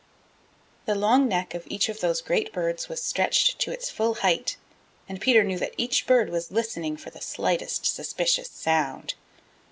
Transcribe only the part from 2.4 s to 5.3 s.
birds was stretched to its full height, and